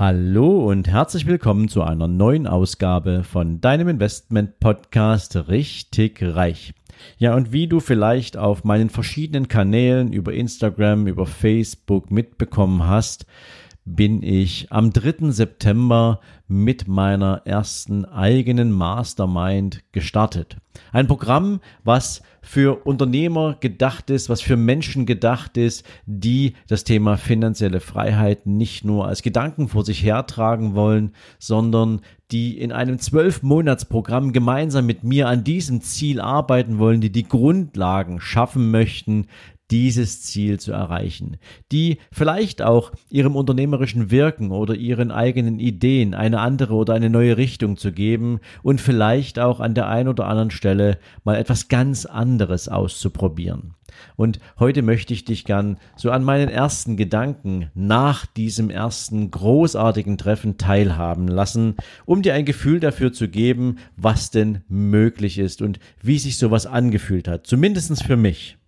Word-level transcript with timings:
Hallo 0.00 0.66
und 0.70 0.88
herzlich 0.88 1.26
willkommen 1.26 1.68
zu 1.68 1.82
einer 1.82 2.08
neuen 2.08 2.46
Ausgabe 2.46 3.22
von 3.22 3.60
deinem 3.60 3.86
Investment 3.86 4.58
Podcast 4.58 5.36
richtig 5.50 6.22
reich. 6.22 6.72
Ja, 7.18 7.34
und 7.34 7.52
wie 7.52 7.66
du 7.66 7.80
vielleicht 7.80 8.38
auf 8.38 8.64
meinen 8.64 8.88
verschiedenen 8.88 9.48
Kanälen 9.48 10.14
über 10.14 10.32
Instagram, 10.32 11.06
über 11.06 11.26
Facebook 11.26 12.10
mitbekommen 12.10 12.86
hast, 12.86 13.26
bin 13.84 14.22
ich 14.22 14.70
am 14.70 14.92
3. 14.92 15.30
September 15.30 16.20
mit 16.46 16.88
meiner 16.88 17.42
ersten 17.44 18.04
eigenen 18.04 18.72
Mastermind 18.72 19.82
gestartet. 19.92 20.56
Ein 20.92 21.06
Programm, 21.06 21.60
was 21.84 22.22
für 22.42 22.86
Unternehmer 22.86 23.56
gedacht 23.60 24.10
ist, 24.10 24.28
was 24.28 24.40
für 24.40 24.56
Menschen 24.56 25.06
gedacht 25.06 25.56
ist, 25.56 25.84
die 26.06 26.54
das 26.68 26.84
Thema 26.84 27.16
finanzielle 27.16 27.80
Freiheit 27.80 28.46
nicht 28.46 28.84
nur 28.84 29.06
als 29.06 29.22
Gedanken 29.22 29.68
vor 29.68 29.84
sich 29.84 30.02
hertragen 30.02 30.74
wollen, 30.74 31.12
sondern 31.38 32.00
die 32.30 32.58
in 32.58 32.72
einem 32.72 32.98
Zwölf-Monats-Programm 32.98 34.32
gemeinsam 34.32 34.86
mit 34.86 35.04
mir 35.04 35.28
an 35.28 35.44
diesem 35.44 35.80
Ziel 35.80 36.20
arbeiten 36.20 36.78
wollen, 36.78 37.00
die 37.00 37.12
die 37.12 37.28
Grundlagen 37.28 38.20
schaffen 38.20 38.70
möchten, 38.70 39.26
dieses 39.70 40.22
Ziel 40.22 40.58
zu 40.58 40.72
erreichen, 40.72 41.36
die 41.72 41.98
vielleicht 42.10 42.62
auch 42.62 42.92
ihrem 43.08 43.36
unternehmerischen 43.36 44.10
Wirken 44.10 44.50
oder 44.50 44.74
ihren 44.74 45.10
eigenen 45.10 45.58
Ideen 45.58 46.14
eine 46.14 46.40
andere 46.40 46.74
oder 46.74 46.94
eine 46.94 47.10
neue 47.10 47.36
Richtung 47.36 47.76
zu 47.76 47.92
geben 47.92 48.40
und 48.62 48.80
vielleicht 48.80 49.38
auch 49.38 49.60
an 49.60 49.74
der 49.74 49.88
einen 49.88 50.08
oder 50.08 50.26
anderen 50.26 50.50
Stelle 50.50 50.98
mal 51.24 51.36
etwas 51.36 51.68
ganz 51.68 52.06
anderes 52.06 52.68
auszuprobieren. 52.68 53.74
Und 54.16 54.38
heute 54.58 54.82
möchte 54.82 55.12
ich 55.12 55.24
dich 55.24 55.44
gern 55.44 55.76
so 55.96 56.10
an 56.10 56.24
meinen 56.24 56.48
ersten 56.48 56.96
Gedanken 56.96 57.70
nach 57.74 58.26
diesem 58.26 58.70
ersten 58.70 59.30
großartigen 59.30 60.18
Treffen 60.18 60.58
teilhaben 60.58 61.28
lassen, 61.28 61.76
um 62.06 62.22
dir 62.22 62.34
ein 62.34 62.44
Gefühl 62.44 62.80
dafür 62.80 63.12
zu 63.12 63.28
geben, 63.28 63.78
was 63.96 64.30
denn 64.30 64.62
möglich 64.68 65.38
ist 65.38 65.62
und 65.62 65.80
wie 66.02 66.18
sich 66.18 66.38
sowas 66.38 66.66
angefühlt 66.66 67.28
hat. 67.28 67.46
Zumindestens 67.46 68.02
für 68.02 68.16
mich. 68.16 68.59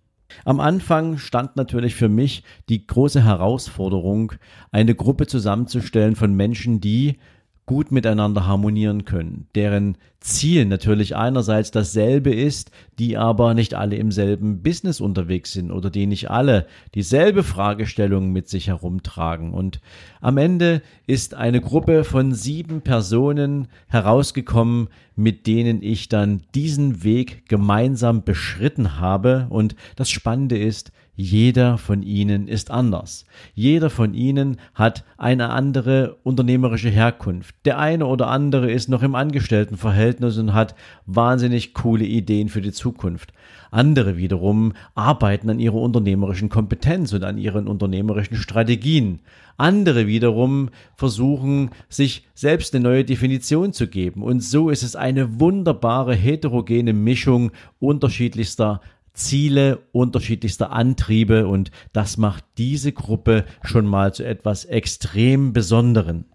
Am 0.45 0.59
Anfang 0.59 1.17
stand 1.17 1.55
natürlich 1.55 1.95
für 1.95 2.09
mich 2.09 2.43
die 2.69 2.85
große 2.85 3.23
Herausforderung, 3.23 4.33
eine 4.71 4.95
Gruppe 4.95 5.27
zusammenzustellen 5.27 6.15
von 6.15 6.33
Menschen, 6.33 6.81
die 6.81 7.17
gut 7.65 7.91
miteinander 7.91 8.45
harmonieren 8.45 9.05
können, 9.05 9.47
deren 9.55 9.97
Ziel 10.19 10.65
natürlich 10.65 11.15
einerseits 11.15 11.71
dasselbe 11.71 12.33
ist, 12.33 12.71
die 12.99 13.17
aber 13.17 13.53
nicht 13.53 13.73
alle 13.73 13.95
im 13.95 14.11
selben 14.11 14.61
Business 14.61 15.01
unterwegs 15.01 15.51
sind 15.53 15.71
oder 15.71 15.89
die 15.89 16.05
nicht 16.05 16.29
alle 16.29 16.65
dieselbe 16.93 17.43
Fragestellung 17.43 18.31
mit 18.31 18.47
sich 18.47 18.67
herumtragen. 18.67 19.53
Und 19.53 19.81
am 20.21 20.37
Ende 20.37 20.81
ist 21.07 21.35
eine 21.35 21.61
Gruppe 21.61 22.03
von 22.03 22.33
sieben 22.33 22.81
Personen 22.81 23.67
herausgekommen, 23.87 24.87
mit 25.15 25.47
denen 25.47 25.81
ich 25.81 26.09
dann 26.09 26.41
diesen 26.55 27.03
Weg 27.03 27.47
gemeinsam 27.47 28.23
beschritten 28.23 28.99
habe. 28.99 29.47
Und 29.49 29.75
das 29.95 30.09
Spannende 30.09 30.57
ist, 30.57 30.91
jeder 31.15 31.77
von 31.77 32.01
ihnen 32.01 32.47
ist 32.47 32.71
anders. 32.71 33.25
Jeder 33.53 33.91
von 33.91 34.15
ihnen 34.15 34.57
hat 34.73 35.03
eine 35.17 35.49
andere 35.49 36.17
unternehmerische 36.23 36.89
Herkunft. 36.89 37.55
Der 37.65 37.77
eine 37.77 38.07
oder 38.07 38.29
andere 38.29 38.71
ist 38.71 38.89
noch 38.89 39.03
im 39.03 39.13
Angestelltenverhältnis 39.13 40.39
und 40.39 40.53
hat 40.53 40.73
wahnsinnig 41.05 41.75
coole 41.75 42.05
Ideen 42.05 42.49
für 42.49 42.61
die 42.61 42.71
Zukunft. 42.71 43.31
Andere 43.69 44.17
wiederum 44.17 44.73
arbeiten 44.95 45.51
an 45.51 45.59
ihrer 45.59 45.75
unternehmerischen 45.75 46.49
Kompetenz 46.49 47.13
und 47.13 47.23
an 47.23 47.37
ihren 47.37 47.67
unternehmerischen 47.67 48.37
Strategien. 48.37 49.19
Andere 49.57 50.07
wiederum 50.07 50.69
versuchen, 50.95 51.69
sich 51.89 52.27
selbst 52.33 52.73
eine 52.73 52.83
neue 52.83 53.05
Definition 53.05 53.71
zu 53.71 53.87
geben. 53.87 54.23
Und 54.23 54.43
so 54.43 54.71
ist 54.71 54.81
es 54.81 54.95
eine 54.95 55.39
wunderbare 55.39 56.15
heterogene 56.15 56.93
Mischung 56.93 57.51
unterschiedlichster 57.79 58.81
Ziele, 59.13 59.79
unterschiedlichster 59.91 60.71
Antriebe 60.71 61.47
und 61.47 61.71
das 61.91 62.17
macht 62.17 62.43
diese 62.57 62.91
Gruppe 62.91 63.45
schon 63.63 63.85
mal 63.85 64.13
zu 64.13 64.25
etwas 64.25 64.65
extrem 64.65 65.53
Besonderen. 65.53 66.25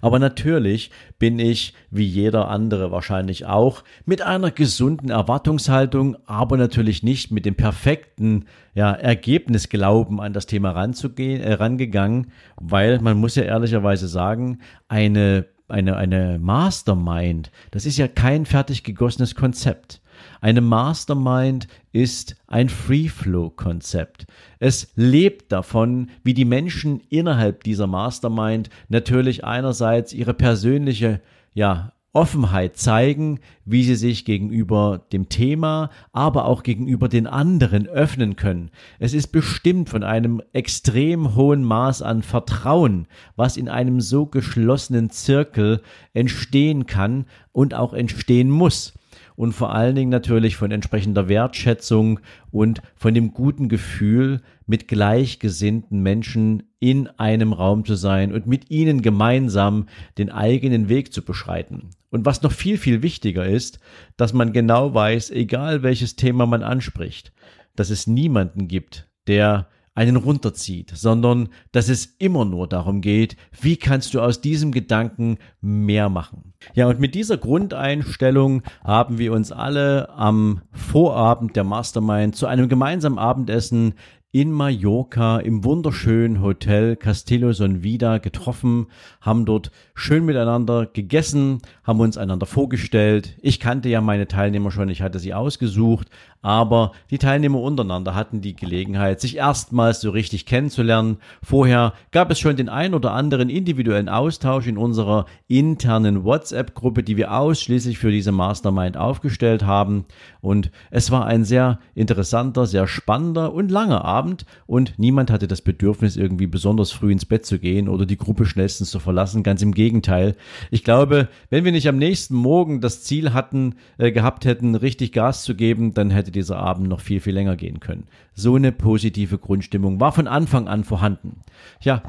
Aber 0.00 0.18
natürlich 0.18 0.90
bin 1.18 1.38
ich, 1.38 1.74
wie 1.90 2.04
jeder 2.04 2.48
andere 2.48 2.90
wahrscheinlich 2.90 3.46
auch, 3.46 3.84
mit 4.04 4.22
einer 4.22 4.50
gesunden 4.50 5.10
Erwartungshaltung, 5.10 6.16
aber 6.26 6.56
natürlich 6.56 7.02
nicht 7.02 7.30
mit 7.30 7.46
dem 7.46 7.54
perfekten 7.54 8.44
ja, 8.74 8.92
Ergebnisglauben 8.92 10.20
an 10.20 10.32
das 10.32 10.46
Thema 10.46 10.72
ranzugehen, 10.72 11.40
äh, 11.40 11.54
rangegangen, 11.54 12.32
weil 12.56 13.00
man 13.00 13.16
muss 13.16 13.34
ja 13.34 13.44
ehrlicherweise 13.44 14.08
sagen, 14.08 14.58
eine, 14.88 15.46
eine, 15.68 15.96
eine 15.96 16.38
Mastermind, 16.38 17.50
das 17.70 17.86
ist 17.86 17.98
ja 17.98 18.08
kein 18.08 18.46
fertig 18.46 18.84
gegossenes 18.84 19.34
Konzept. 19.34 20.00
Eine 20.40 20.60
Mastermind 20.60 21.68
ist 21.92 22.36
ein 22.46 22.68
Free-Flow-Konzept. 22.68 24.26
Es 24.58 24.92
lebt 24.96 25.52
davon, 25.52 26.10
wie 26.22 26.34
die 26.34 26.44
Menschen 26.44 27.00
innerhalb 27.08 27.64
dieser 27.64 27.86
Mastermind 27.86 28.70
natürlich 28.88 29.44
einerseits 29.44 30.12
ihre 30.12 30.34
persönliche 30.34 31.20
ja, 31.54 31.92
Offenheit 32.18 32.76
zeigen, 32.76 33.38
wie 33.64 33.84
sie 33.84 33.94
sich 33.94 34.24
gegenüber 34.24 35.06
dem 35.12 35.28
Thema, 35.28 35.90
aber 36.12 36.46
auch 36.46 36.62
gegenüber 36.62 37.08
den 37.08 37.26
anderen 37.26 37.86
öffnen 37.86 38.34
können. 38.34 38.70
Es 38.98 39.12
ist 39.12 39.28
bestimmt 39.28 39.88
von 39.90 40.02
einem 40.02 40.42
extrem 40.52 41.36
hohen 41.36 41.62
Maß 41.62 42.02
an 42.02 42.22
Vertrauen, 42.22 43.06
was 43.36 43.56
in 43.56 43.68
einem 43.68 44.00
so 44.00 44.26
geschlossenen 44.26 45.10
Zirkel 45.10 45.82
entstehen 46.14 46.86
kann 46.86 47.26
und 47.52 47.74
auch 47.74 47.92
entstehen 47.92 48.50
muss 48.50 48.97
und 49.38 49.52
vor 49.52 49.72
allen 49.72 49.94
Dingen 49.94 50.10
natürlich 50.10 50.56
von 50.56 50.72
entsprechender 50.72 51.28
Wertschätzung 51.28 52.18
und 52.50 52.82
von 52.96 53.14
dem 53.14 53.32
guten 53.32 53.68
Gefühl, 53.68 54.40
mit 54.66 54.88
gleichgesinnten 54.88 56.02
Menschen 56.02 56.64
in 56.80 57.06
einem 57.06 57.52
Raum 57.52 57.84
zu 57.84 57.94
sein 57.94 58.32
und 58.32 58.48
mit 58.48 58.68
ihnen 58.68 59.00
gemeinsam 59.00 59.86
den 60.18 60.28
eigenen 60.28 60.88
Weg 60.88 61.12
zu 61.12 61.22
beschreiten. 61.22 61.90
Und 62.10 62.26
was 62.26 62.42
noch 62.42 62.50
viel, 62.50 62.78
viel 62.78 63.00
wichtiger 63.02 63.46
ist, 63.46 63.78
dass 64.16 64.32
man 64.32 64.52
genau 64.52 64.92
weiß, 64.92 65.30
egal 65.30 65.84
welches 65.84 66.16
Thema 66.16 66.44
man 66.44 66.64
anspricht, 66.64 67.32
dass 67.76 67.90
es 67.90 68.08
niemanden 68.08 68.66
gibt, 68.66 69.08
der 69.28 69.68
einen 69.98 70.14
runterzieht, 70.14 70.92
sondern 70.94 71.48
dass 71.72 71.88
es 71.88 72.06
immer 72.20 72.44
nur 72.44 72.68
darum 72.68 73.00
geht, 73.00 73.36
wie 73.60 73.76
kannst 73.76 74.14
du 74.14 74.20
aus 74.20 74.40
diesem 74.40 74.70
Gedanken 74.70 75.38
mehr 75.60 76.08
machen. 76.08 76.54
Ja, 76.74 76.86
und 76.86 77.00
mit 77.00 77.16
dieser 77.16 77.36
Grundeinstellung 77.36 78.62
haben 78.84 79.18
wir 79.18 79.32
uns 79.32 79.50
alle 79.50 80.08
am 80.10 80.62
Vorabend 80.70 81.56
der 81.56 81.64
Mastermind 81.64 82.36
zu 82.36 82.46
einem 82.46 82.68
gemeinsamen 82.68 83.18
Abendessen 83.18 83.94
in 84.30 84.52
Mallorca 84.52 85.38
im 85.38 85.64
wunderschönen 85.64 86.42
Hotel 86.42 86.96
Castillo 86.96 87.54
Son 87.54 87.82
Vida 87.82 88.18
getroffen, 88.18 88.88
haben 89.22 89.46
dort 89.46 89.70
schön 89.94 90.26
miteinander 90.26 90.84
gegessen, 90.84 91.62
haben 91.82 92.00
uns 92.00 92.18
einander 92.18 92.44
vorgestellt. 92.44 93.38
Ich 93.40 93.58
kannte 93.58 93.88
ja 93.88 94.02
meine 94.02 94.28
Teilnehmer 94.28 94.70
schon, 94.70 94.90
ich 94.90 95.00
hatte 95.00 95.18
sie 95.18 95.32
ausgesucht, 95.32 96.08
aber 96.42 96.92
die 97.10 97.16
Teilnehmer 97.16 97.58
untereinander 97.62 98.14
hatten 98.14 98.42
die 98.42 98.54
Gelegenheit, 98.54 99.18
sich 99.18 99.38
erstmals 99.38 100.02
so 100.02 100.10
richtig 100.10 100.44
kennenzulernen. 100.44 101.16
Vorher 101.42 101.94
gab 102.10 102.30
es 102.30 102.38
schon 102.38 102.56
den 102.56 102.68
ein 102.68 102.92
oder 102.92 103.12
anderen 103.12 103.48
individuellen 103.48 104.10
Austausch 104.10 104.66
in 104.66 104.76
unserer 104.76 105.24
internen 105.46 106.24
WhatsApp-Gruppe, 106.24 107.02
die 107.02 107.16
wir 107.16 107.32
ausschließlich 107.32 107.98
für 107.98 108.10
diese 108.10 108.30
Mastermind 108.32 108.98
aufgestellt 108.98 109.64
haben. 109.64 110.04
Und 110.42 110.70
es 110.90 111.10
war 111.10 111.24
ein 111.24 111.44
sehr 111.44 111.80
interessanter, 111.94 112.66
sehr 112.66 112.86
spannender 112.86 113.54
und 113.54 113.70
langer 113.70 114.04
Abend 114.04 114.17
und 114.66 114.94
niemand 114.98 115.30
hatte 115.30 115.48
das 115.48 115.62
Bedürfnis, 115.62 116.16
irgendwie 116.16 116.46
besonders 116.46 116.90
früh 116.90 117.12
ins 117.12 117.24
Bett 117.24 117.46
zu 117.46 117.58
gehen 117.58 117.88
oder 117.88 118.06
die 118.06 118.16
Gruppe 118.16 118.46
schnellstens 118.46 118.90
zu 118.90 118.98
verlassen. 118.98 119.42
Ganz 119.42 119.62
im 119.62 119.72
Gegenteil. 119.72 120.34
Ich 120.70 120.84
glaube, 120.84 121.28
wenn 121.50 121.64
wir 121.64 121.72
nicht 121.72 121.88
am 121.88 121.98
nächsten 121.98 122.34
Morgen 122.34 122.80
das 122.80 123.02
Ziel 123.02 123.32
hatten, 123.32 123.76
äh, 123.98 124.12
gehabt 124.12 124.44
hätten, 124.44 124.74
richtig 124.74 125.12
Gas 125.12 125.42
zu 125.44 125.54
geben, 125.54 125.94
dann 125.94 126.10
hätte 126.10 126.30
dieser 126.30 126.58
Abend 126.58 126.88
noch 126.88 127.00
viel, 127.00 127.20
viel 127.20 127.34
länger 127.34 127.56
gehen 127.56 127.80
können. 127.80 128.04
So 128.34 128.56
eine 128.56 128.72
positive 128.72 129.38
Grundstimmung 129.38 130.00
war 130.00 130.12
von 130.12 130.26
Anfang 130.26 130.68
an 130.68 130.84
vorhanden. 130.84 131.40
Ja, 131.80 132.02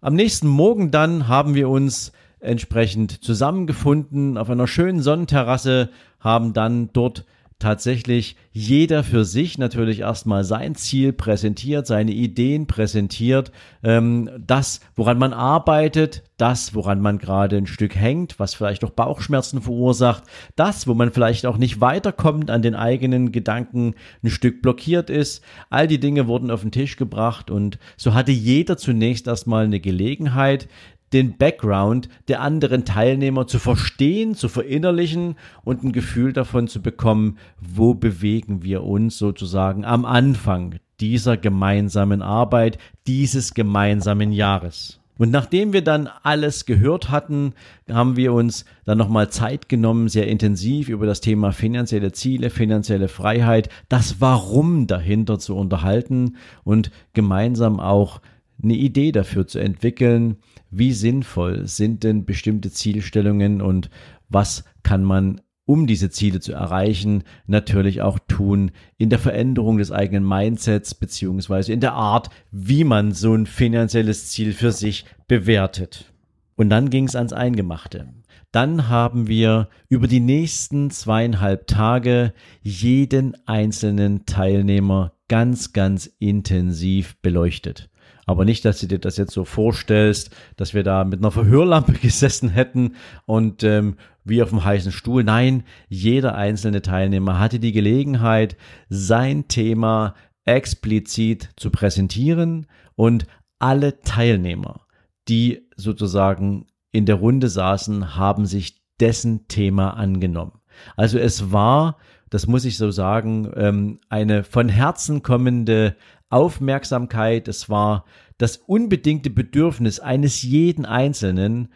am 0.00 0.14
nächsten 0.14 0.48
Morgen 0.48 0.90
dann 0.90 1.26
haben 1.28 1.54
wir 1.54 1.68
uns 1.68 2.12
entsprechend 2.40 3.24
zusammengefunden 3.24 4.38
auf 4.38 4.50
einer 4.50 4.66
schönen 4.66 5.00
Sonnenterrasse, 5.00 5.90
haben 6.20 6.52
dann 6.52 6.90
dort 6.92 7.24
tatsächlich 7.58 8.36
jeder 8.52 9.02
für 9.02 9.24
sich 9.24 9.56
natürlich 9.56 10.00
erstmal 10.00 10.44
sein 10.44 10.74
Ziel 10.74 11.12
präsentiert, 11.14 11.86
seine 11.86 12.12
Ideen 12.12 12.66
präsentiert, 12.66 13.50
ähm, 13.82 14.30
das, 14.38 14.80
woran 14.94 15.18
man 15.18 15.32
arbeitet, 15.32 16.22
das, 16.36 16.74
woran 16.74 17.00
man 17.00 17.16
gerade 17.16 17.56
ein 17.56 17.66
Stück 17.66 17.96
hängt, 17.96 18.38
was 18.38 18.54
vielleicht 18.54 18.84
auch 18.84 18.90
Bauchschmerzen 18.90 19.62
verursacht, 19.62 20.24
das, 20.54 20.86
wo 20.86 20.92
man 20.92 21.12
vielleicht 21.12 21.46
auch 21.46 21.56
nicht 21.56 21.80
weiterkommt, 21.80 22.50
an 22.50 22.60
den 22.60 22.74
eigenen 22.74 23.32
Gedanken 23.32 23.94
ein 24.22 24.30
Stück 24.30 24.60
blockiert 24.60 25.08
ist. 25.08 25.42
All 25.70 25.86
die 25.86 26.00
Dinge 26.00 26.26
wurden 26.26 26.50
auf 26.50 26.60
den 26.60 26.72
Tisch 26.72 26.96
gebracht 26.96 27.50
und 27.50 27.78
so 27.96 28.12
hatte 28.12 28.32
jeder 28.32 28.76
zunächst 28.76 29.26
erstmal 29.26 29.64
eine 29.64 29.80
Gelegenheit, 29.80 30.68
den 31.12 31.36
Background 31.36 32.08
der 32.28 32.40
anderen 32.40 32.84
Teilnehmer 32.84 33.46
zu 33.46 33.58
verstehen, 33.58 34.34
zu 34.34 34.48
verinnerlichen 34.48 35.36
und 35.64 35.82
ein 35.82 35.92
Gefühl 35.92 36.32
davon 36.32 36.68
zu 36.68 36.82
bekommen, 36.82 37.38
wo 37.60 37.94
bewegen 37.94 38.62
wir 38.62 38.82
uns 38.82 39.18
sozusagen 39.18 39.84
am 39.84 40.04
Anfang 40.04 40.76
dieser 41.00 41.36
gemeinsamen 41.36 42.22
Arbeit, 42.22 42.78
dieses 43.06 43.54
gemeinsamen 43.54 44.32
Jahres. 44.32 45.00
Und 45.18 45.30
nachdem 45.30 45.72
wir 45.72 45.82
dann 45.82 46.10
alles 46.22 46.66
gehört 46.66 47.10
hatten, 47.10 47.54
haben 47.90 48.16
wir 48.16 48.34
uns 48.34 48.66
dann 48.84 48.98
nochmal 48.98 49.30
Zeit 49.30 49.68
genommen, 49.68 50.08
sehr 50.08 50.28
intensiv 50.28 50.90
über 50.90 51.06
das 51.06 51.22
Thema 51.22 51.52
finanzielle 51.52 52.12
Ziele, 52.12 52.50
finanzielle 52.50 53.08
Freiheit, 53.08 53.70
das 53.88 54.20
Warum 54.20 54.86
dahinter 54.86 55.38
zu 55.38 55.56
unterhalten 55.56 56.36
und 56.64 56.90
gemeinsam 57.14 57.80
auch 57.80 58.20
eine 58.62 58.74
Idee 58.74 59.12
dafür 59.12 59.46
zu 59.46 59.58
entwickeln, 59.58 60.36
wie 60.70 60.92
sinnvoll 60.92 61.66
sind 61.66 62.04
denn 62.04 62.24
bestimmte 62.24 62.70
Zielstellungen 62.70 63.60
und 63.60 63.90
was 64.28 64.64
kann 64.82 65.04
man 65.04 65.40
um 65.66 65.88
diese 65.88 66.10
Ziele 66.10 66.40
zu 66.40 66.52
erreichen, 66.52 67.24
natürlich 67.46 68.00
auch 68.00 68.18
tun 68.28 68.70
in 68.96 69.10
der 69.10 69.18
Veränderung 69.18 69.78
des 69.78 69.90
eigenen 69.90 70.26
Mindsets 70.26 70.94
beziehungsweise 70.94 71.72
in 71.72 71.80
der 71.80 71.94
Art, 71.94 72.30
wie 72.52 72.84
man 72.84 73.12
so 73.12 73.34
ein 73.34 73.46
finanzielles 73.46 74.28
Ziel 74.28 74.52
für 74.52 74.70
sich 74.72 75.04
bewertet. 75.26 76.12
Und 76.54 76.70
dann 76.70 76.88
ging 76.88 77.06
es 77.06 77.16
ans 77.16 77.32
Eingemachte. 77.32 78.08
Dann 78.52 78.88
haben 78.88 79.26
wir 79.26 79.68
über 79.88 80.06
die 80.06 80.20
nächsten 80.20 80.90
zweieinhalb 80.90 81.66
Tage 81.66 82.32
jeden 82.62 83.36
einzelnen 83.46 84.24
Teilnehmer 84.24 85.12
ganz, 85.28 85.72
ganz 85.72 86.06
intensiv 86.18 87.20
beleuchtet. 87.20 87.90
Aber 88.26 88.44
nicht, 88.44 88.64
dass 88.64 88.80
du 88.80 88.88
dir 88.88 88.98
das 88.98 89.16
jetzt 89.16 89.32
so 89.32 89.44
vorstellst, 89.44 90.34
dass 90.56 90.74
wir 90.74 90.82
da 90.82 91.04
mit 91.04 91.20
einer 91.20 91.30
Verhörlampe 91.30 91.92
gesessen 92.02 92.48
hätten 92.48 92.96
und 93.24 93.62
ähm, 93.62 93.96
wie 94.24 94.42
auf 94.42 94.50
dem 94.50 94.64
heißen 94.64 94.92
Stuhl. 94.92 95.22
Nein, 95.22 95.62
jeder 95.88 96.34
einzelne 96.34 96.82
Teilnehmer 96.82 97.38
hatte 97.38 97.60
die 97.60 97.72
Gelegenheit, 97.72 98.56
sein 98.88 99.46
Thema 99.46 100.14
explizit 100.44 101.50
zu 101.56 101.70
präsentieren 101.70 102.66
und 102.96 103.26
alle 103.58 104.00
Teilnehmer, 104.00 104.86
die 105.28 105.68
sozusagen 105.76 106.66
in 106.92 107.06
der 107.06 107.16
Runde 107.16 107.48
saßen, 107.48 108.16
haben 108.16 108.46
sich 108.46 108.82
dessen 109.00 109.48
Thema 109.48 109.90
angenommen. 109.90 110.60
Also 110.96 111.18
es 111.18 111.52
war, 111.52 111.98
das 112.30 112.46
muss 112.46 112.64
ich 112.64 112.76
so 112.76 112.90
sagen, 112.90 113.50
ähm, 113.54 114.00
eine 114.08 114.44
von 114.44 114.68
Herzen 114.68 115.22
kommende 115.22 115.96
Aufmerksamkeit, 116.30 117.48
es 117.48 117.68
war 117.68 118.04
das 118.38 118.58
unbedingte 118.58 119.30
Bedürfnis 119.30 120.00
eines 120.00 120.42
jeden 120.42 120.84
Einzelnen, 120.84 121.68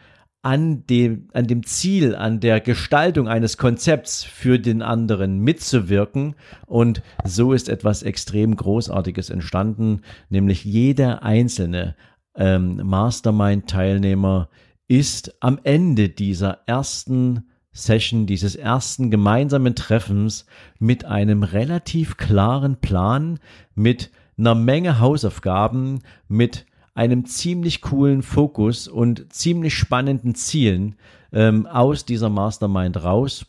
an 0.43 0.87
dem, 0.87 1.27
an 1.33 1.45
dem 1.45 1.63
Ziel, 1.63 2.15
an 2.15 2.39
der 2.39 2.61
Gestaltung 2.61 3.27
eines 3.27 3.57
Konzepts 3.57 4.23
für 4.23 4.57
den 4.57 4.81
anderen 4.81 5.39
mitzuwirken. 5.39 6.35
Und 6.65 7.03
so 7.23 7.53
ist 7.53 7.69
etwas 7.69 8.01
extrem 8.01 8.55
Großartiges 8.55 9.29
entstanden, 9.29 10.01
nämlich 10.29 10.65
jeder 10.65 11.23
einzelne 11.23 11.95
ähm, 12.35 12.81
Mastermind-Teilnehmer 12.83 14.49
ist 14.87 15.35
am 15.41 15.59
Ende 15.63 16.09
dieser 16.09 16.59
ersten 16.65 17.49
Session, 17.71 18.25
dieses 18.25 18.55
ersten 18.55 19.11
gemeinsamen 19.11 19.75
Treffens 19.75 20.45
mit 20.79 21.05
einem 21.05 21.43
relativ 21.43 22.17
klaren 22.17 22.81
Plan, 22.81 23.39
mit 23.75 24.11
einer 24.41 24.55
Menge 24.55 24.99
Hausaufgaben 24.99 26.01
mit 26.27 26.65
einem 26.93 27.25
ziemlich 27.25 27.81
coolen 27.81 28.23
Fokus 28.23 28.87
und 28.87 29.31
ziemlich 29.31 29.75
spannenden 29.75 30.35
Zielen 30.35 30.95
ähm, 31.31 31.67
aus 31.67 32.05
dieser 32.05 32.29
Mastermind 32.29 33.01
raus 33.03 33.45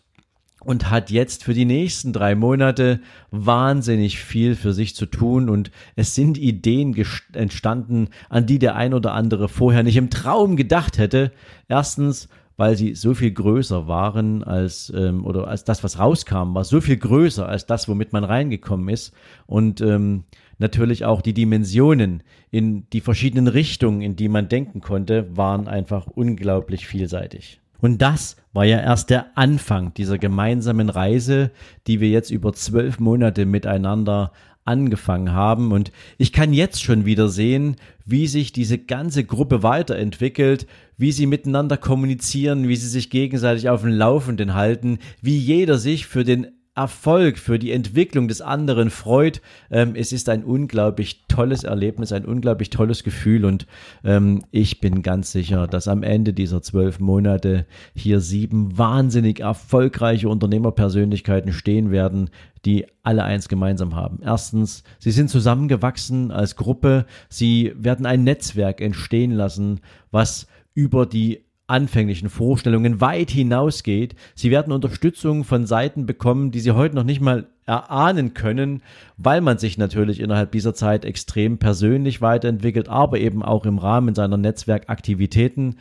und 0.60 0.90
hat 0.90 1.10
jetzt 1.10 1.42
für 1.42 1.54
die 1.54 1.64
nächsten 1.64 2.12
drei 2.12 2.34
Monate 2.34 3.00
wahnsinnig 3.30 4.20
viel 4.20 4.54
für 4.54 4.72
sich 4.72 4.94
zu 4.94 5.06
tun 5.06 5.48
und 5.48 5.72
es 5.96 6.14
sind 6.14 6.38
Ideen 6.38 6.94
entstanden, 7.32 8.08
an 8.28 8.46
die 8.46 8.58
der 8.58 8.76
ein 8.76 8.94
oder 8.94 9.12
andere 9.14 9.48
vorher 9.48 9.82
nicht 9.82 9.96
im 9.96 10.10
Traum 10.10 10.56
gedacht 10.56 10.98
hätte. 10.98 11.32
Erstens, 11.68 12.28
weil 12.56 12.76
sie 12.76 12.94
so 12.94 13.14
viel 13.14 13.32
größer 13.32 13.88
waren 13.88 14.44
als 14.44 14.92
ähm, 14.94 15.24
oder 15.24 15.48
als 15.48 15.64
das, 15.64 15.82
was 15.82 15.98
rauskam, 15.98 16.54
war 16.54 16.64
so 16.64 16.80
viel 16.80 16.98
größer 16.98 17.48
als 17.48 17.66
das, 17.66 17.88
womit 17.88 18.12
man 18.12 18.24
reingekommen 18.24 18.88
ist 18.88 19.12
und 19.46 19.80
ähm, 19.80 20.24
natürlich 20.62 21.04
auch 21.04 21.20
die 21.20 21.34
Dimensionen 21.34 22.22
in 22.50 22.88
die 22.94 23.02
verschiedenen 23.02 23.48
Richtungen, 23.48 24.00
in 24.00 24.16
die 24.16 24.28
man 24.28 24.48
denken 24.48 24.80
konnte, 24.80 25.36
waren 25.36 25.68
einfach 25.68 26.06
unglaublich 26.06 26.86
vielseitig. 26.86 27.60
Und 27.80 28.00
das 28.00 28.36
war 28.52 28.64
ja 28.64 28.78
erst 28.78 29.10
der 29.10 29.36
Anfang 29.36 29.92
dieser 29.94 30.16
gemeinsamen 30.16 30.88
Reise, 30.88 31.50
die 31.86 32.00
wir 32.00 32.08
jetzt 32.08 32.30
über 32.30 32.52
zwölf 32.52 33.00
Monate 33.00 33.44
miteinander 33.44 34.32
angefangen 34.64 35.32
haben. 35.32 35.72
Und 35.72 35.90
ich 36.16 36.32
kann 36.32 36.52
jetzt 36.52 36.82
schon 36.82 37.04
wieder 37.04 37.28
sehen, 37.28 37.76
wie 38.06 38.28
sich 38.28 38.52
diese 38.52 38.78
ganze 38.78 39.24
Gruppe 39.24 39.64
weiterentwickelt, 39.64 40.68
wie 40.96 41.10
sie 41.10 41.26
miteinander 41.26 41.76
kommunizieren, 41.76 42.68
wie 42.68 42.76
sie 42.76 42.88
sich 42.88 43.10
gegenseitig 43.10 43.68
auf 43.68 43.82
dem 43.82 43.90
Laufenden 43.90 44.54
halten, 44.54 44.98
wie 45.20 45.36
jeder 45.36 45.76
sich 45.76 46.06
für 46.06 46.22
den 46.22 46.52
Erfolg, 46.74 47.38
für 47.38 47.58
die 47.58 47.70
Entwicklung 47.70 48.28
des 48.28 48.40
anderen 48.40 48.88
freut. 48.88 49.42
Ähm, 49.70 49.94
es 49.94 50.10
ist 50.12 50.30
ein 50.30 50.42
unglaublich 50.42 51.26
tolles 51.28 51.64
Erlebnis, 51.64 52.12
ein 52.12 52.24
unglaublich 52.24 52.70
tolles 52.70 53.04
Gefühl 53.04 53.44
und 53.44 53.66
ähm, 54.04 54.42
ich 54.50 54.80
bin 54.80 55.02
ganz 55.02 55.32
sicher, 55.32 55.66
dass 55.66 55.86
am 55.86 56.02
Ende 56.02 56.32
dieser 56.32 56.62
zwölf 56.62 56.98
Monate 56.98 57.66
hier 57.94 58.20
sieben 58.20 58.78
wahnsinnig 58.78 59.40
erfolgreiche 59.40 60.30
Unternehmerpersönlichkeiten 60.30 61.52
stehen 61.52 61.90
werden, 61.90 62.30
die 62.64 62.86
alle 63.02 63.24
eins 63.24 63.48
gemeinsam 63.48 63.94
haben. 63.94 64.20
Erstens, 64.22 64.82
sie 64.98 65.10
sind 65.10 65.28
zusammengewachsen 65.28 66.30
als 66.30 66.56
Gruppe, 66.56 67.04
sie 67.28 67.72
werden 67.76 68.06
ein 68.06 68.24
Netzwerk 68.24 68.80
entstehen 68.80 69.32
lassen, 69.32 69.80
was 70.10 70.46
über 70.74 71.04
die 71.04 71.44
anfänglichen 71.72 72.28
Vorstellungen 72.28 73.00
weit 73.00 73.30
hinausgeht. 73.30 74.14
Sie 74.34 74.50
werden 74.50 74.72
Unterstützung 74.72 75.42
von 75.42 75.66
Seiten 75.66 76.04
bekommen, 76.04 76.50
die 76.50 76.60
sie 76.60 76.72
heute 76.72 76.94
noch 76.94 77.04
nicht 77.04 77.22
mal 77.22 77.46
erahnen 77.64 78.34
können, 78.34 78.82
weil 79.16 79.40
man 79.40 79.56
sich 79.56 79.78
natürlich 79.78 80.20
innerhalb 80.20 80.52
dieser 80.52 80.74
Zeit 80.74 81.06
extrem 81.06 81.58
persönlich 81.58 82.20
weiterentwickelt, 82.20 82.88
aber 82.88 83.18
eben 83.18 83.42
auch 83.42 83.64
im 83.64 83.78
Rahmen 83.78 84.14
seiner 84.14 84.36
Netzwerkaktivitäten. 84.36 85.76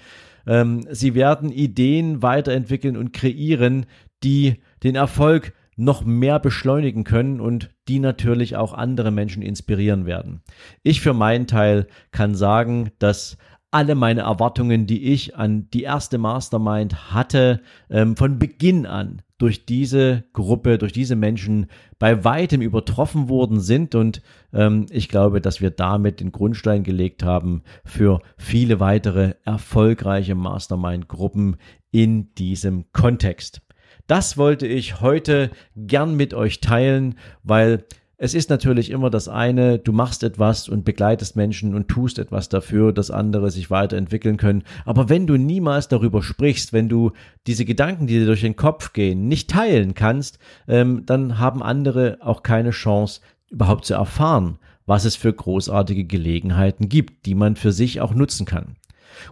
Ähm, 0.47 0.87
sie 0.89 1.13
werden 1.13 1.51
Ideen 1.51 2.21
weiterentwickeln 2.21 2.95
und 2.95 3.11
kreieren, 3.11 3.85
die 4.23 4.61
den 4.83 4.95
Erfolg 4.95 5.53
noch 5.75 6.05
mehr 6.05 6.39
beschleunigen 6.39 7.03
können 7.03 7.41
und 7.41 7.69
die 7.87 7.99
natürlich 7.99 8.55
auch 8.55 8.73
andere 8.73 9.11
Menschen 9.11 9.41
inspirieren 9.41 10.05
werden. 10.05 10.41
Ich 10.83 11.01
für 11.01 11.13
meinen 11.13 11.47
Teil 11.47 11.87
kann 12.11 12.35
sagen, 12.35 12.91
dass 12.99 13.37
alle 13.71 13.95
meine 13.95 14.21
Erwartungen, 14.21 14.85
die 14.85 15.11
ich 15.11 15.35
an 15.35 15.69
die 15.71 15.83
erste 15.83 16.17
Mastermind 16.17 17.13
hatte, 17.13 17.61
ähm, 17.89 18.17
von 18.17 18.37
Beginn 18.37 18.85
an 18.85 19.21
durch 19.37 19.65
diese 19.65 20.25
Gruppe, 20.33 20.77
durch 20.77 20.91
diese 20.91 21.15
Menschen 21.15 21.67
bei 21.97 22.23
weitem 22.23 22.61
übertroffen 22.61 23.27
worden 23.27 23.59
sind. 23.59 23.95
Und 23.95 24.21
ähm, 24.53 24.85
ich 24.91 25.09
glaube, 25.09 25.41
dass 25.41 25.61
wir 25.61 25.71
damit 25.71 26.19
den 26.19 26.31
Grundstein 26.31 26.83
gelegt 26.83 27.23
haben 27.23 27.63
für 27.83 28.21
viele 28.37 28.79
weitere 28.79 29.35
erfolgreiche 29.43 30.35
Mastermind-Gruppen 30.35 31.55
in 31.89 32.35
diesem 32.35 32.91
Kontext. 32.91 33.61
Das 34.05 34.37
wollte 34.37 34.67
ich 34.67 35.01
heute 35.01 35.49
gern 35.75 36.15
mit 36.15 36.33
euch 36.33 36.59
teilen, 36.59 37.15
weil 37.43 37.85
es 38.23 38.35
ist 38.35 38.51
natürlich 38.51 38.91
immer 38.91 39.09
das 39.09 39.27
eine, 39.27 39.79
du 39.79 39.91
machst 39.91 40.21
etwas 40.21 40.69
und 40.69 40.85
begleitest 40.85 41.35
Menschen 41.35 41.73
und 41.73 41.87
tust 41.87 42.19
etwas 42.19 42.49
dafür, 42.49 42.93
dass 42.93 43.09
andere 43.09 43.49
sich 43.49 43.71
weiterentwickeln 43.71 44.37
können. 44.37 44.61
Aber 44.85 45.09
wenn 45.09 45.25
du 45.25 45.37
niemals 45.37 45.87
darüber 45.87 46.21
sprichst, 46.21 46.71
wenn 46.71 46.87
du 46.87 47.13
diese 47.47 47.65
Gedanken, 47.65 48.05
die 48.05 48.19
dir 48.19 48.27
durch 48.27 48.41
den 48.41 48.55
Kopf 48.55 48.93
gehen, 48.93 49.27
nicht 49.27 49.49
teilen 49.49 49.95
kannst, 49.95 50.37
ähm, 50.67 51.01
dann 51.07 51.39
haben 51.39 51.63
andere 51.63 52.19
auch 52.21 52.43
keine 52.43 52.69
Chance, 52.69 53.21
überhaupt 53.49 53.85
zu 53.85 53.95
erfahren, 53.95 54.59
was 54.85 55.05
es 55.05 55.15
für 55.15 55.33
großartige 55.33 56.03
Gelegenheiten 56.03 56.89
gibt, 56.89 57.25
die 57.25 57.33
man 57.33 57.55
für 57.55 57.71
sich 57.71 58.01
auch 58.01 58.13
nutzen 58.13 58.45
kann. 58.45 58.75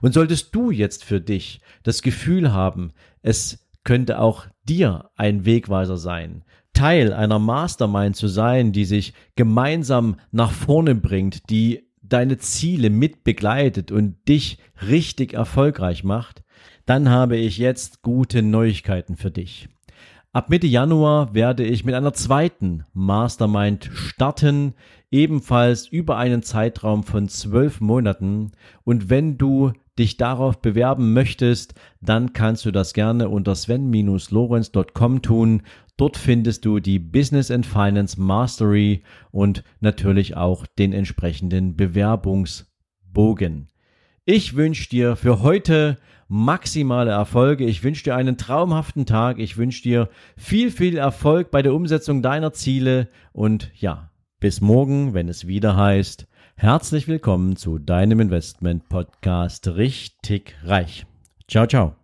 Und 0.02 0.16
solltest 0.16 0.56
du 0.56 0.72
jetzt 0.72 1.04
für 1.04 1.22
dich 1.22 1.62
das 1.84 2.02
Gefühl 2.02 2.54
haben, 2.54 2.94
es 3.22 3.68
könnte 3.84 4.20
auch 4.20 4.48
dir 4.64 5.12
ein 5.16 5.46
Wegweiser 5.46 5.98
sein, 5.98 6.44
Teil 6.80 7.12
einer 7.12 7.40
Mastermind 7.40 8.16
zu 8.16 8.30
sein, 8.30 8.72
die 8.72 8.86
sich 8.86 9.14
gemeinsam 9.36 10.16
nach 10.32 10.54
vorne 10.54 10.96
bringt, 10.96 11.50
die 11.50 11.84
deine 12.02 12.38
Ziele 12.38 12.90
mit 12.90 13.26
begleitet 13.26 13.92
und 13.92 14.16
dich 14.30 14.60
richtig 14.88 15.34
erfolgreich 15.34 16.06
macht, 16.06 16.42
dann 16.86 17.10
habe 17.10 17.36
ich 17.36 17.58
jetzt 17.58 18.02
gute 18.02 18.42
Neuigkeiten 18.44 19.18
für 19.18 19.30
dich. 19.30 19.68
Ab 20.32 20.52
Mitte 20.52 20.68
Januar 20.68 21.34
werde 21.34 21.64
ich 21.64 21.86
mit 21.86 21.96
einer 21.96 22.14
zweiten 22.14 22.84
Mastermind 22.94 23.90
starten, 23.92 24.76
ebenfalls 25.10 25.88
über 25.88 26.18
einen 26.18 26.44
Zeitraum 26.44 27.02
von 27.02 27.28
zwölf 27.28 27.82
Monaten. 27.82 28.52
Und 28.84 29.10
wenn 29.10 29.40
du 29.40 29.72
dich 29.98 30.18
darauf 30.18 30.62
bewerben 30.62 31.14
möchtest, 31.14 31.74
dann 32.00 32.34
kannst 32.34 32.64
du 32.66 32.72
das 32.72 32.94
gerne 32.94 33.28
unter 33.28 33.56
sven-lorenz.com 33.56 35.24
tun. 35.24 35.64
Dort 35.98 36.16
findest 36.16 36.64
du 36.64 36.80
die 36.80 37.00
Business 37.00 37.50
and 37.50 37.66
Finance 37.66 38.22
Mastery 38.22 39.02
und 39.32 39.64
natürlich 39.80 40.38
auch 40.38 40.68
den 40.68 40.94
entsprechenden 40.94 41.76
Bewerbungsbogen. 41.76 43.69
Ich 44.32 44.56
wünsche 44.56 44.88
dir 44.88 45.16
für 45.16 45.42
heute 45.42 45.98
maximale 46.28 47.10
Erfolge. 47.10 47.66
Ich 47.66 47.84
wünsche 47.84 48.04
dir 48.04 48.16
einen 48.16 48.38
traumhaften 48.38 49.08
Tag. 49.08 49.40
Ich 49.40 49.58
wünsche 49.58 49.82
dir 49.82 50.08
viel, 50.38 50.70
viel 50.70 51.00
Erfolg 51.00 51.50
bei 51.50 51.64
der 51.64 51.74
Umsetzung 51.74 52.22
deiner 52.22 52.54
Ziele. 52.54 53.08
Und 53.34 53.72
ja, 53.74 54.12
bis 54.40 54.62
morgen, 54.62 55.16
wenn 55.16 55.30
es 55.30 55.48
wieder 55.48 55.76
heißt, 55.76 56.28
herzlich 56.56 57.08
willkommen 57.08 57.56
zu 57.56 57.80
deinem 57.80 58.20
Investment 58.20 58.88
Podcast 58.88 59.68
Richtig 59.68 60.56
Reich. 60.64 61.08
Ciao, 61.48 61.66
ciao. 61.66 61.96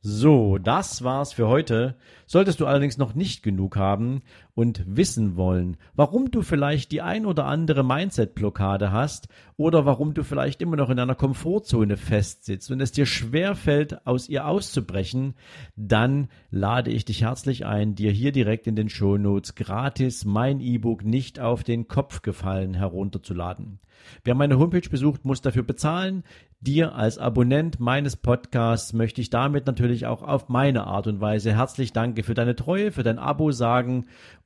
So, 0.00 0.56
das 0.56 1.04
war's 1.04 1.34
für 1.34 1.48
heute. 1.48 1.96
Solltest 2.26 2.60
du 2.60 2.66
allerdings 2.66 2.96
noch 2.96 3.14
nicht 3.14 3.42
genug 3.42 3.76
haben 3.76 4.22
und 4.58 4.82
wissen 4.88 5.36
wollen, 5.36 5.76
warum 5.94 6.32
du 6.32 6.42
vielleicht 6.42 6.90
die 6.90 7.00
ein 7.00 7.26
oder 7.26 7.44
andere 7.44 7.84
Mindset-Blockade 7.84 8.90
hast 8.90 9.28
oder 9.56 9.86
warum 9.86 10.14
du 10.14 10.24
vielleicht 10.24 10.60
immer 10.60 10.74
noch 10.74 10.90
in 10.90 10.98
einer 10.98 11.14
Komfortzone 11.14 11.96
festsitzt 11.96 12.68
und 12.72 12.80
es 12.80 12.90
dir 12.90 13.06
schwer 13.06 13.54
fällt, 13.54 14.04
aus 14.04 14.28
ihr 14.28 14.48
auszubrechen, 14.48 15.34
dann 15.76 16.26
lade 16.50 16.90
ich 16.90 17.04
dich 17.04 17.22
herzlich 17.22 17.66
ein, 17.66 17.94
dir 17.94 18.10
hier 18.10 18.32
direkt 18.32 18.66
in 18.66 18.74
den 18.74 18.88
Show 18.88 19.16
Notes 19.16 19.54
gratis 19.54 20.24
mein 20.24 20.58
E-Book 20.58 21.04
nicht 21.04 21.38
auf 21.38 21.62
den 21.62 21.86
Kopf 21.86 22.22
gefallen 22.22 22.74
herunterzuladen. 22.74 23.78
Wer 24.24 24.34
meine 24.34 24.58
Homepage 24.58 24.88
besucht, 24.88 25.24
muss 25.24 25.40
dafür 25.40 25.62
bezahlen. 25.62 26.24
Dir 26.60 26.94
als 26.94 27.18
Abonnent 27.18 27.78
meines 27.78 28.16
Podcasts 28.16 28.92
möchte 28.92 29.20
ich 29.20 29.30
damit 29.30 29.66
natürlich 29.66 30.06
auch 30.06 30.22
auf 30.22 30.48
meine 30.48 30.88
Art 30.88 31.06
und 31.06 31.20
Weise 31.20 31.54
herzlich 31.54 31.92
danke 31.92 32.24
für 32.24 32.34
deine 32.34 32.56
Treue, 32.56 32.90
für 32.90 33.04
dein 33.04 33.18
Abo 33.18 33.52
sagen 33.52 34.06